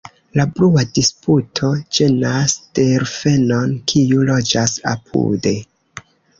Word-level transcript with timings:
La 0.39 0.43
brua 0.59 0.85
disputo 0.99 1.69
ĝenas 1.99 2.57
delfenon 2.81 3.79
kiu 3.95 4.27
loĝas 4.33 4.77
apude. 4.97 5.57